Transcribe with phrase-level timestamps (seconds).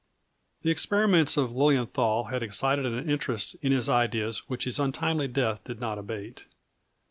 [0.63, 5.63] The experiments of Lilienthal had excited an interest in his ideas which his untimely death
[5.63, 6.45] did not abate.